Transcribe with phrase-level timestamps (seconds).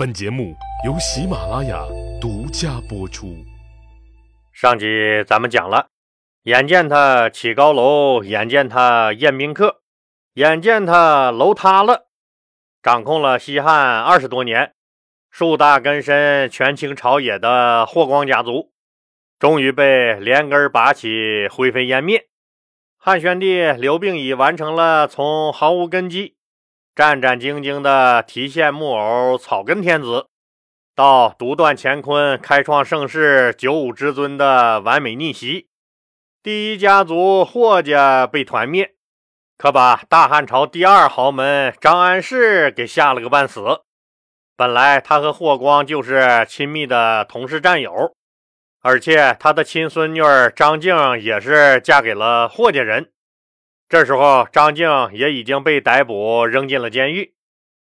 [0.00, 0.56] 本节目
[0.86, 1.84] 由喜马拉雅
[2.18, 3.36] 独家播出。
[4.50, 4.86] 上集
[5.26, 5.88] 咱们讲了，
[6.44, 9.82] 眼见他起高楼，眼见他宴宾客，
[10.32, 12.06] 眼见他楼塌了，
[12.82, 14.72] 掌控了西汉二十多年，
[15.30, 18.72] 树大根深、权倾朝野的霍光家族，
[19.38, 22.24] 终于被连根拔起，灰飞烟灭。
[22.96, 26.36] 汉宣帝刘病已完成了从毫无根基。
[26.94, 30.26] 战战兢兢的提线木偶草根天子，
[30.94, 35.68] 到独断乾坤、开创盛世、九五之尊的完美逆袭。
[36.42, 38.94] 第一家族霍家被团灭，
[39.56, 43.82] 可把大汉朝第二豪门张安世给吓了个半死。
[44.56, 48.14] 本来他和霍光就是亲密的同事战友，
[48.82, 50.20] 而且他的亲孙女
[50.54, 53.10] 张静也是嫁给了霍家人。
[53.90, 57.34] 这时候，张静也已经被逮捕，扔进了监狱。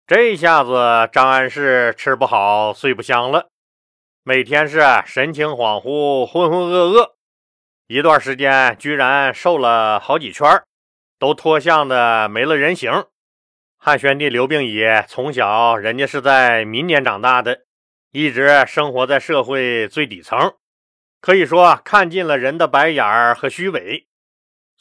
[0.07, 3.51] 这下子，张安世吃不好，睡不香了，
[4.25, 7.11] 每天是神情恍惚、浑浑噩噩。
[7.89, 10.63] 一段时间，居然瘦了好几圈，
[11.19, 13.05] 都脱相的没了人形。
[13.77, 17.65] 汉宣帝刘病已从小，人家是在民间长大的，
[18.13, 20.55] 一直生活在社会最底层，
[21.21, 24.07] 可以说看尽了人的白眼儿和虚伪。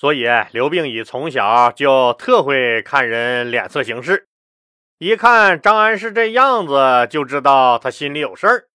[0.02, 4.30] 所以刘病已从小就特会看人脸色行事，
[4.98, 8.70] 一看张安世这样子，就知道他心里有事儿。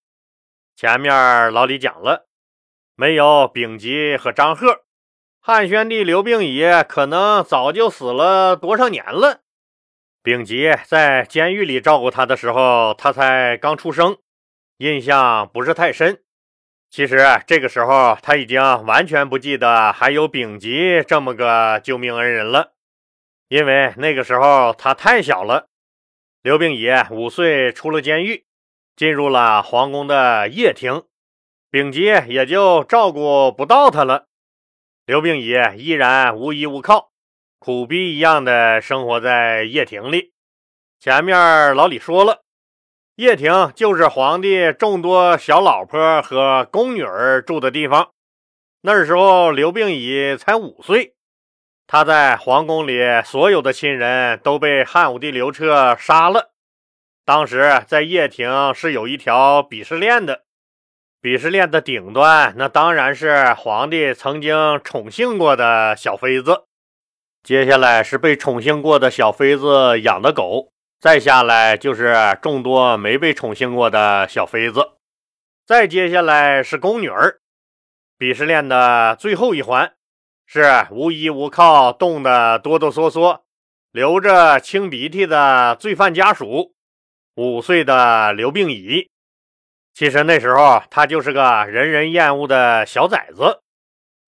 [0.77, 2.28] 前面老李讲了，
[2.94, 4.83] 没有丙吉和张贺，
[5.41, 9.40] 汉宣帝刘病已可能早就死了多少年了。
[10.22, 14.16] 丙吉在监狱里照顾他的时候，他才刚出生，
[14.77, 16.22] 印象不是太深。
[16.97, 22.72] 其实这个时候他已经完全不记得还有丙吉这么个救命恩人了，
[23.48, 25.69] 因为那个时候他太小了。
[26.41, 28.47] 刘病已五岁出了监狱，
[28.97, 31.02] 进入了皇宫的掖庭，
[31.70, 34.28] 丙吉也就照顾不到他了。
[35.05, 37.11] 刘病已依然无依无靠，
[37.58, 40.33] 苦逼一样的生活在掖庭里。
[40.98, 42.45] 前面老李说了。
[43.16, 48.10] 掖庭就是皇帝众多小老婆和宫女儿住的地方。
[48.82, 51.14] 那时候刘病已才五岁，
[51.86, 56.52] 他在皇宫里所有的亲人都被汉武帝刘彻杀了。
[57.24, 60.42] 当时在掖庭是有一条鄙视链的，
[61.22, 66.64] 鄙视链的顶端那当然是皇帝曾经宠幸过的小妃子，
[67.42, 70.74] 接下来是被宠幸过的小妃子养的狗。
[71.06, 74.94] 再下来就是众多没被宠幸过的小妃子，
[75.64, 77.39] 再接下来是宫女儿。
[78.18, 79.95] 鄙视链的最后一环
[80.46, 83.42] 是无依无靠、冻得哆哆嗦嗦、
[83.92, 86.74] 流着清鼻涕的罪犯家属。
[87.36, 89.08] 五岁的刘病已，
[89.95, 93.62] 其实那时候他就是个人人厌恶的小崽子。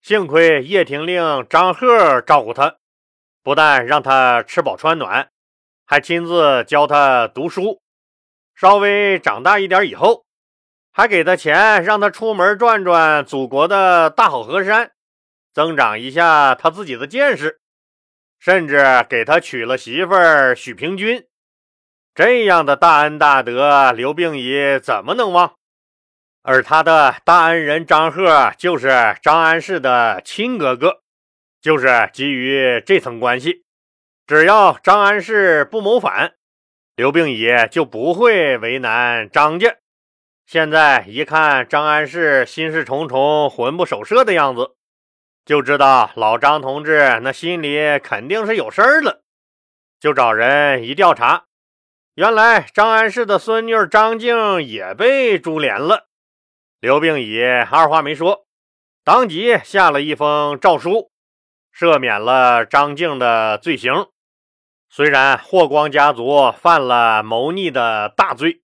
[0.00, 2.76] 幸亏叶廷令张贺照顾他，
[3.42, 5.28] 不但让他吃饱穿暖。
[5.90, 7.80] 还亲自教他读书，
[8.54, 10.26] 稍微长大一点以后，
[10.92, 14.92] 还给他钱让他出门转转祖国的大好河山，
[15.54, 17.58] 增长一下他自己的见识，
[18.38, 21.26] 甚至给他娶了媳妇儿许平君。
[22.14, 25.54] 这样的大恩大德，刘病已怎么能忘？
[26.42, 31.00] 而他的大恩人张贺就是张安世的亲哥哥，
[31.62, 33.64] 就是基于这层关系。
[34.28, 36.34] 只要张安世不谋反，
[36.96, 39.76] 刘病已就不会为难张家。
[40.44, 44.76] 现在一看张安世心事重重、魂不守舍的样子，
[45.46, 49.22] 就知道老张同志那心里肯定是有事儿了。
[49.98, 51.46] 就找人一调查，
[52.14, 56.08] 原来张安世的孙女张静也被株连了。
[56.80, 58.46] 刘病已二话没说，
[59.02, 61.10] 当即下了一封诏书，
[61.74, 64.06] 赦免了张静的罪行。
[64.90, 68.62] 虽然霍光家族犯了谋逆的大罪，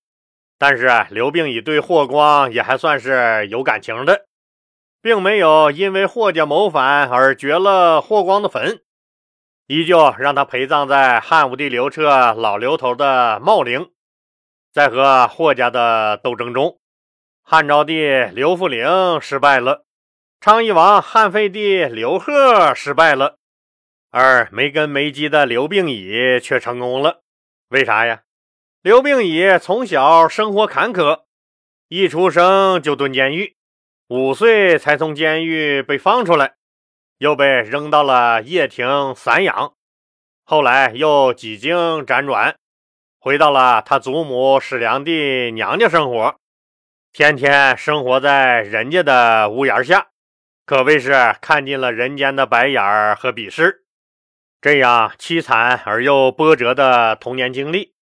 [0.57, 4.25] 但是刘病已对霍光也还算是有感情的，
[5.01, 8.81] 并没有因为霍家谋反而绝了霍光的坟，
[9.67, 13.91] 依旧让他陪葬在汉武帝刘彻老刘头的茂陵。
[14.73, 16.79] 在和霍家的斗争中，
[17.43, 19.85] 汉昭帝刘弗陵失败了，
[20.41, 23.37] 昌邑王汉废帝刘贺失败了。
[24.17, 27.23] 而没根没基的刘病已却成功了，
[27.67, 28.21] 为啥呀？
[28.81, 31.23] 刘病已从小生活坎坷，
[31.89, 33.57] 一出生就蹲监狱，
[34.07, 36.53] 五岁才从监狱被放出来，
[37.17, 39.73] 又被扔到了掖庭散养，
[40.45, 41.75] 后来又几经
[42.05, 42.55] 辗转，
[43.19, 46.39] 回到了他祖母史良娣娘家生活，
[47.11, 50.07] 天天生活在人家的屋檐下，
[50.65, 53.81] 可谓是看尽了人间的白眼儿和鄙视。
[54.65, 57.93] 这样凄惨而又波折的童年经历，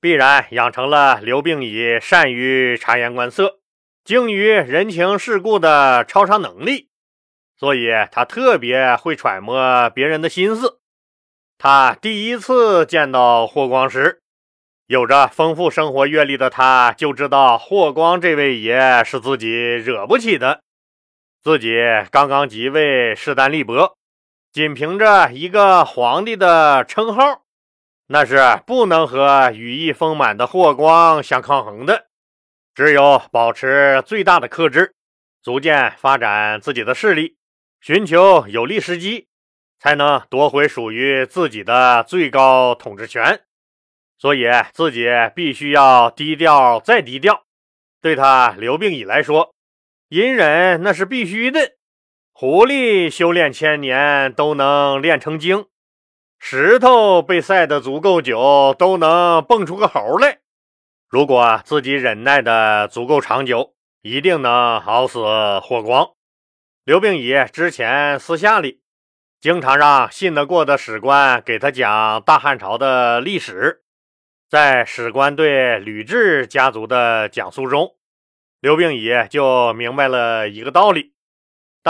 [0.00, 3.60] 必然养成了刘病已善于察言观色、
[4.02, 6.88] 精于人情世故的超常能力，
[7.56, 10.80] 所以他特别会揣摩别人的心思。
[11.56, 14.20] 他第一次见到霍光时，
[14.88, 20.62] 有着丰富生活阅历的他，就知道霍光这位爷是自己惹不起的。
[21.40, 21.76] 自己
[22.10, 23.94] 刚刚即位，势单力薄，
[24.52, 27.44] 仅凭着一个皇帝的称号，
[28.08, 32.08] 那是不能和羽翼丰满的霍光相抗衡的。
[32.74, 34.94] 只有保持最大的克制，
[35.40, 37.36] 逐渐发展自己的势力，
[37.80, 39.28] 寻求有利时机，
[39.78, 43.42] 才能夺回属于自己的最高统治权。
[44.18, 47.44] 所以自己必须要低调再低调。
[48.02, 49.54] 对他刘病已来说，
[50.08, 51.76] 隐忍那是必须的。
[52.40, 55.66] 狐狸修炼千年都能练成精，
[56.38, 60.38] 石头被晒得足够久都能蹦出个猴来。
[61.06, 65.20] 如果自己忍耐的足够长久，一定能熬死
[65.62, 66.12] 霍光。
[66.84, 68.80] 刘病已之前私下里
[69.38, 73.82] 经常让信得过的史官给他讲大汉朝的历史。
[74.48, 77.96] 在史官对吕雉家族的讲述中，
[78.60, 81.12] 刘病已就明白了一个道理：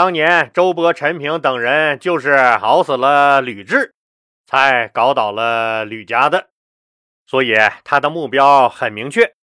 [0.01, 3.91] 当年周勃、陈平等人就是熬死了吕雉，
[4.47, 6.47] 才搞倒了吕家的。
[7.27, 7.53] 所以
[7.83, 9.35] 他的目标很明确，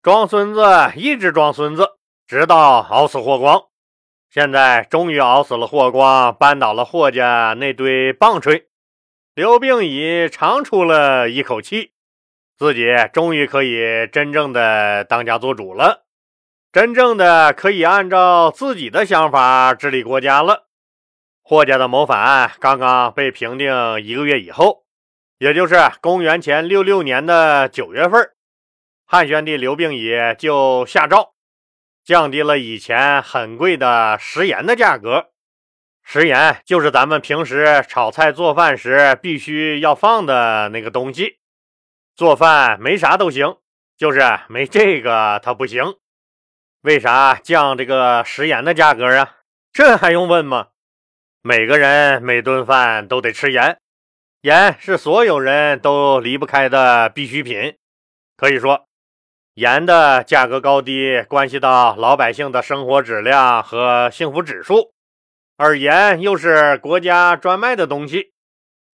[0.00, 0.62] 装孙子，
[0.96, 3.64] 一直装孙子，直到熬死霍光。
[4.30, 8.68] 现在终于熬死了霍光，扳倒了霍家那堆棒槌，
[9.34, 11.92] 刘病已长出了一口气。
[12.56, 16.05] 自己终于可以真正的当家做主了，
[16.76, 20.66] 真正的可以按照自己的想法治理国家了。
[21.40, 24.84] 霍家的谋反刚刚被平定一个月以后，
[25.38, 28.30] 也就是公元前六六年的九月份，
[29.06, 31.32] 汉宣帝刘病已就下诏
[32.04, 35.30] 降低了以前很贵的食盐的价格。
[36.02, 41.38] 食盐就是咱们平时炒菜做饭时必须要放的那个东西。
[42.14, 43.56] 做饭没啥都行，
[43.96, 44.20] 就是
[44.50, 45.94] 没这个它不行。
[46.86, 49.38] 为啥降这个食盐的价格啊？
[49.72, 50.68] 这还用问吗？
[51.42, 53.80] 每个人每顿饭都得吃盐，
[54.42, 57.76] 盐是所有人都离不开的必需品。
[58.36, 58.86] 可以说，
[59.54, 64.92] 盐的价格高低关系到老百姓的生活质量和幸福指数，
[65.56, 68.30] 而盐又是国家专卖的东西。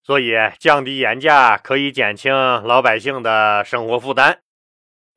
[0.02, 4.41] 所以，降低盐价可以减轻老百姓的生活负担。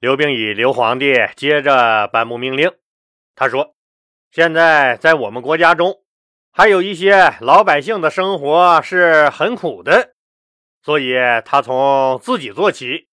[0.05, 2.71] 刘病已，刘皇帝接着颁布命令，
[3.33, 3.73] 他说
[4.29, 6.03] ：“现在在我们国家中，
[6.51, 10.11] 还有一些老百姓的生活是很苦的，
[10.83, 13.07] 所以他从自己做起，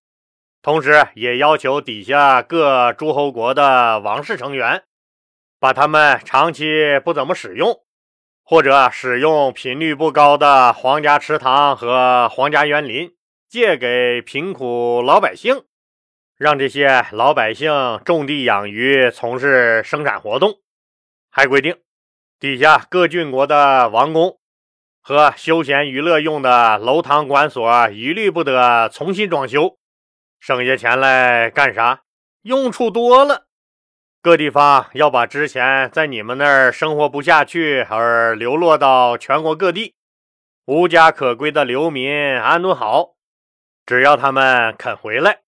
[0.61, 4.83] 同时也要求底下各诸侯国的王室成员，
[5.59, 7.81] 把他们长期不怎么使用。”
[8.45, 13.15] 或者使用频率不高的皇家池塘和皇家园林
[13.49, 15.65] 借给贫苦老百姓，
[16.43, 17.71] 让这些老百姓
[18.05, 20.59] 种地养鱼，从事生产活动。
[21.31, 21.77] 还规定，
[22.41, 24.41] 底下各郡国的王宫
[25.01, 29.79] 和休闲娱乐用的楼堂馆所一律不得重新装修。
[30.41, 32.01] 省下钱来干啥？
[32.43, 33.47] 用处多了。
[34.21, 39.95] 各地方要把之前在你们那儿生活不下去而流落到全国各地、
[40.65, 43.15] 无家可归的流民安顿好，
[43.87, 45.42] 只要他们肯回来，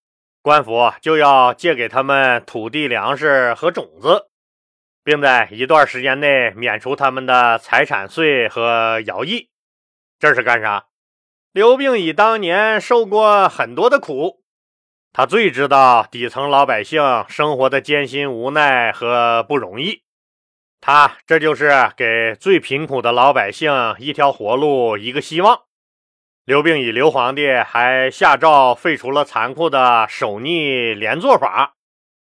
[0.44, 4.28] 官府就要借给他们土地、粮食和种子，
[5.02, 9.48] 并在一段时间内免除他们的财产税和徭役。
[10.18, 10.84] 这是干啥？
[11.50, 14.42] 刘病已当年受过很多的苦。
[15.14, 20.02] 他最知道底层老百姓生活的艰辛、无奈和不容易。
[20.78, 25.62] 他这就是给最贫苦的老百姓一条活路、一个希望。
[26.46, 31.72] 刘病已，刘皇帝还下诏废除了残酷的守逆连坐法。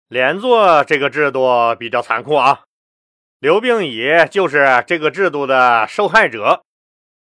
[0.08, 2.64] 连坐这个制度比较残酷啊。
[3.38, 6.64] 刘病已就是这个制度的受害者。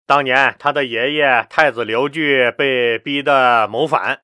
[0.08, 4.22] 当年他的爷爷太子刘据被逼得谋反。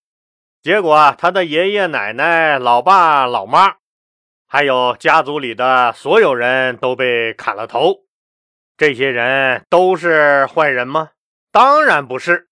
[0.62, 3.76] 结果，他的爷爷奶奶、老爸老妈，
[4.48, 8.06] 还有家族里的所有人都被砍了头。
[8.78, 11.10] 这些人都是坏人吗？
[11.56, 12.50] 当然不是。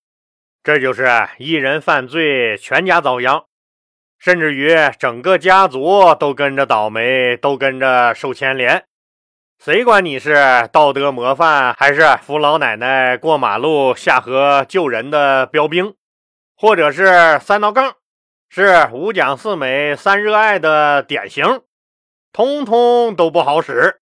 [0.63, 3.43] 这就是一人犯罪，全家遭殃。
[4.17, 8.85] 甚至于整个家族都跟着倒霉，都跟着受牵连。
[9.59, 15.93] 谁管你是道德模范，还是扶老奶奶过马路、下河救人的标兵，
[16.55, 17.97] 或者是三道杠，
[18.49, 21.61] 是五讲四美三热爱的典型，
[22.31, 23.99] 通通都不好使。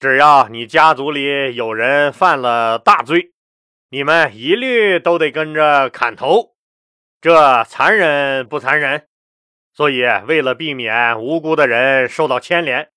[0.00, 3.30] 只要你家族里有人犯了大罪，
[3.92, 6.54] 你们一律都得跟着砍头。
[7.20, 9.06] 这残忍不残忍？
[9.74, 12.88] 所以，为了避免无辜的人受到牵连。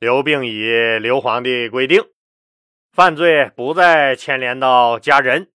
[0.00, 2.02] 刘病已，刘皇帝规定，
[2.92, 5.52] 犯罪不再牵连到家人，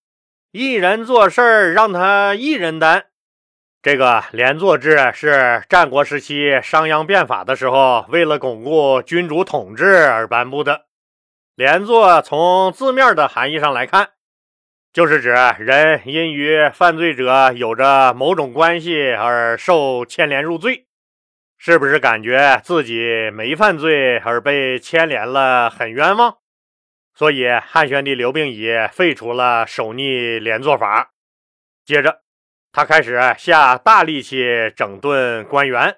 [0.53, 3.07] 一人做事儿让他一人担。
[3.81, 10.85] 这个连坐制是战国时期商鞅变法的时候，为了巩固君主统治而颁布的。
[11.55, 14.11] 连坐从字面的含义上来看，
[14.91, 15.29] 就是指
[15.59, 20.87] 人因与犯罪者有着某种关系而受牵连入罪。
[21.61, 26.37] 是不是感觉自己没犯罪而被牵连了，很冤枉？
[27.13, 31.11] 所以汉宣帝刘病已废除了守逆连坐法。
[31.85, 32.21] 接着，
[32.71, 35.97] 他开始下大力气整顿官员。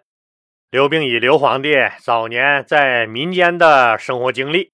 [0.71, 4.71] 刘病已刘皇帝早年在民间的生活经历，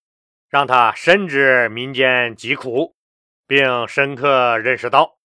[0.50, 2.96] 让他深知民间疾苦，
[3.48, 5.16] 并深刻认识到。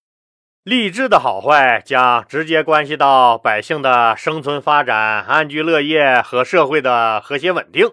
[0.65, 7.89] 吏治的好坏将直接关系到百姓的生存发展、安居乐业和社会的和谐稳定。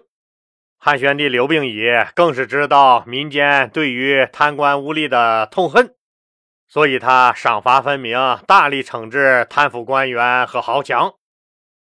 [0.78, 1.82] 汉宣帝刘病已
[2.14, 5.94] 更是知道民间对于贪官污吏的痛恨，
[6.68, 11.14] 所以他赏罚分明，大力惩治贪腐官员和豪强。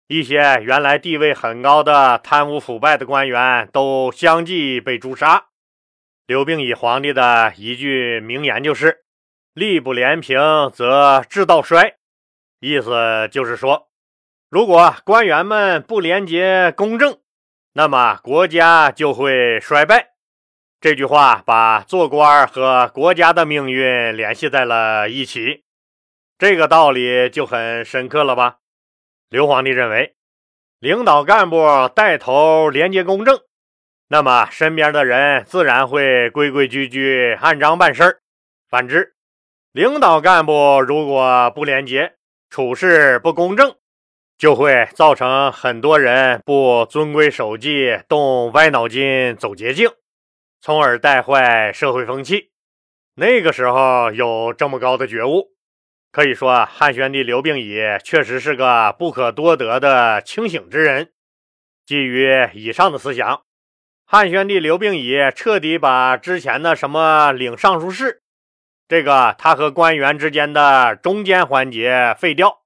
[0.08, 5.51] 一些原来地位很高的贪污腐败的官员都相继被诛杀。
[6.32, 9.04] 刘病已皇帝的一句名言就是。
[9.54, 10.40] 吏不廉平，
[10.74, 11.98] 则治道衰。
[12.62, 13.90] 意思就是说，
[14.50, 17.20] 如果官员们不廉洁公正，
[17.74, 20.12] 那么国家就会衰败。
[20.80, 25.66] 这句话把做官和国家的命运联系在了一起，
[26.38, 28.60] 这个道理就很深刻了吧？
[29.28, 30.16] 刘皇帝认为，
[30.80, 33.42] 领导干部带头廉洁公正，
[34.12, 38.20] 那么身边的人自然会规规矩矩、按章办事儿。
[38.68, 39.16] 反之，
[39.72, 42.16] 领导干部如果不廉洁、
[42.50, 43.74] 处事不公正，
[44.38, 49.90] 就会造成很多人不遵规守纪、动歪脑筋、走捷径，
[50.60, 52.52] 从而带坏社会风气。
[53.16, 55.54] 那个时候有这么高的觉悟，
[56.12, 61.14] 可以说汉宣帝刘病已确实是个不可多得的清醒之人。
[61.86, 63.44] 基于以上的思想，
[64.14, 68.24] 汉宣帝刘病已彻底把之前的什么领尚书事。
[68.90, 72.58] 这个他和官员之间的中间环节废掉，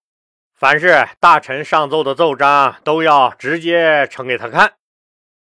[0.56, 4.74] 凡是大臣上奏的奏章都要直接呈给他看，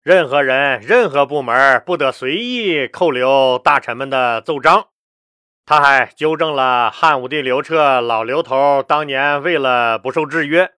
[0.03, 4.89] 任何人、任何部门不得随意扣留大臣们的奏章。
[5.65, 10.71] 他还纠正了汉武帝刘彻老刘头当年为了不受制约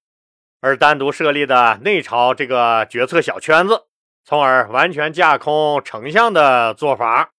[0.61, 3.87] 而单独设立的内朝这个决策小圈子，
[4.28, 7.30] 从而完全架空丞相的做法。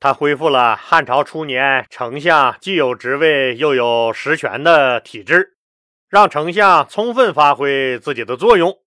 [0.00, 5.56] 他恢复了汉朝初年丞相既有职位又有实权的体制，
[6.08, 8.80] 让丞相充分发挥自己的作用。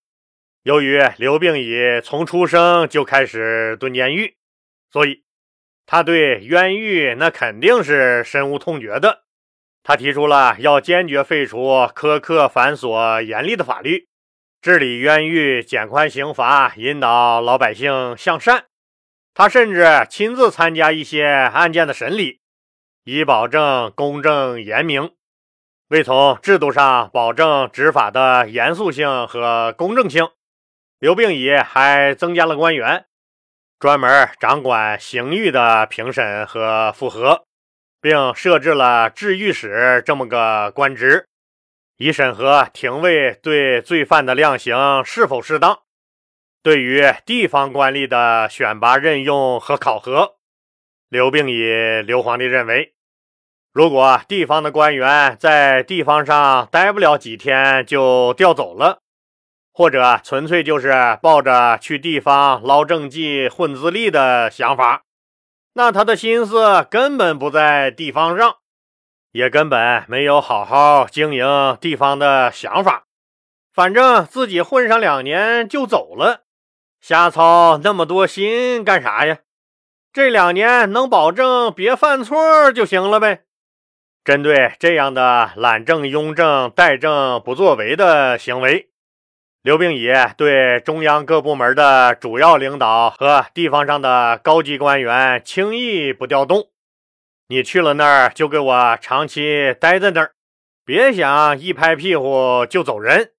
[0.63, 4.35] 由于刘病已从出生就开始蹲监狱，
[4.91, 5.23] 所以
[5.85, 9.23] 他对冤狱那肯定是深恶痛绝的。
[9.83, 14.09] 他提出了要坚决废除苛刻繁琐严厉的法律，
[14.61, 18.65] 治理冤狱，减宽刑罚，引导老百姓向善。
[19.33, 22.41] 他甚至亲自参加一些案件的审理，
[23.03, 25.13] 以保证公正严明。
[25.87, 30.29] 为从制度上保证执法的严肃性和公正性，
[30.99, 33.05] 刘病已还增加了官员，
[33.79, 37.45] 专门掌管刑狱的评审和复核，
[37.99, 41.25] 并设置了治狱使这么个官职，
[42.01, 45.81] 以审核廷尉对罪犯的量刑是否适当。
[46.63, 50.38] 对于地方官吏的选拔、任用和考核，
[51.10, 52.96] 刘病已刘皇帝认为，
[53.72, 59.01] 如果地方的官员在地方上待不了几天就调走了，
[59.72, 65.03] 或者纯粹就是抱着去地方捞政绩、混资历的想法，
[65.74, 68.55] 那他的心思根本不在地方上，
[69.31, 73.05] 也根本没有好好经营地方的想法。
[73.73, 76.41] 反正自己混上两年就走了。
[77.00, 79.39] 瞎操那么多心干啥呀？
[80.13, 83.43] 这两年能保证别犯错就行了呗。
[84.23, 88.89] 针对这样的懒政、庸政、怠政不作为的行为，
[89.63, 96.67] 刘病已对中央各部门的主要领导和地方上的高级官员轻易不调动。
[97.51, 100.31] 你去了那儿，就给我长期待在那儿，
[100.86, 103.34] 别想一拍屁股就走人。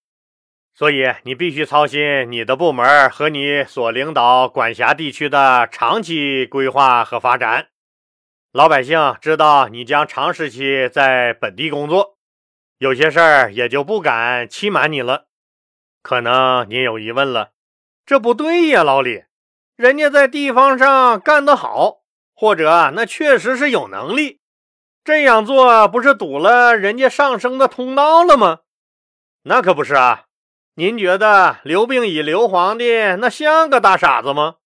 [0.74, 7.68] 所以你必须操心你的部门和你所领导管辖地区的长期规划和发展。
[8.52, 12.18] 老百姓知道你将长时期在本地工作，
[12.76, 15.24] 有些事儿也就不敢欺瞒你了。
[16.02, 17.52] 可能您有疑问了，
[18.04, 19.24] 这不对呀，老李，
[19.74, 22.01] 人家在地方上干得好。
[22.34, 24.40] 或者那确实是有能力
[25.04, 28.60] 这样做，不是堵了人家上升的通道了吗？
[29.44, 30.24] 那可不是啊！
[30.74, 34.56] 您觉得刘病已刘皇帝那像个大傻子吗？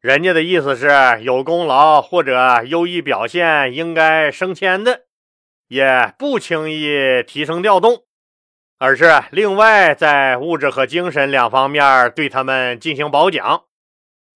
[0.00, 0.88] 人家的意思是
[1.22, 5.02] 有功劳或者优异表现应该升迁的，
[5.68, 8.04] 也不轻易提升调动，
[8.78, 13.64] 而是另外在物质和精神两方面对他们进行褒奖。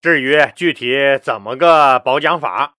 [0.05, 2.75] 至于具体怎么个褒奖法，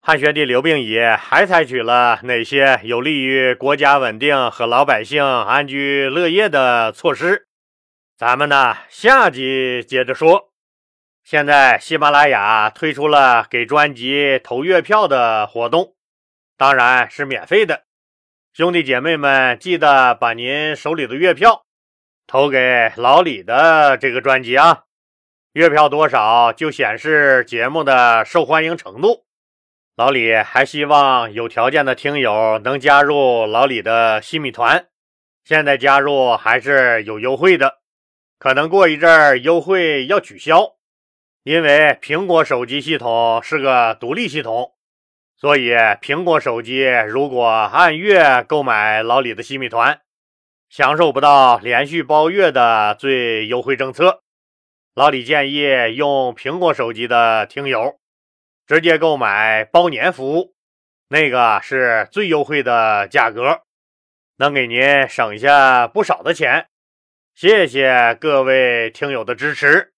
[0.00, 7.48] 汉宣帝刘病已还采取了哪些有利于国家稳定和老百姓安居乐业的措施？
[8.16, 10.52] 咱们呢下集接着说。
[11.24, 15.96] 现在喜马拉雅推出了给专辑投月票的活动，
[16.56, 17.82] 当然是免费的。
[18.52, 21.64] 兄弟姐妹们，记得把您手里的月票
[22.28, 24.84] 投给老李的这个专辑啊。
[25.54, 29.26] 月票多少就显示节目的受欢迎程度。
[29.94, 34.86] 老李还希望有条件的听友能加入老李的新米团，
[35.44, 37.80] 现在加入还是有优惠的，
[38.38, 40.76] 可能过一阵儿优惠要取消，
[41.42, 44.72] 因为苹果手机系统是个独立系统，
[45.36, 50.00] 所以苹果手机如果按月购买老李的新米团，
[50.70, 54.21] 享受不到连续包月的最优惠政策。
[54.94, 57.98] 老李建议用苹果手机的听友
[58.66, 60.54] 直接购买包年服务，
[61.08, 63.62] 那个是最优惠的价格，
[64.36, 66.66] 能给您省下不少的钱。
[67.34, 69.91] 谢谢各位听友的支持。